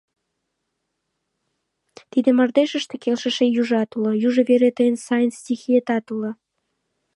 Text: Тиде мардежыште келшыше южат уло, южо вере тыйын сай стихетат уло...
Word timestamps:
Тиде 2.11 2.29
мардежыште 2.37 2.95
келшыше 3.03 3.45
южат 3.61 3.89
уло, 3.97 4.11
южо 4.27 4.41
вере 4.49 4.69
тыйын 4.77 4.95
сай 5.05 5.23
стихетат 5.37 6.05
уло... 6.13 6.31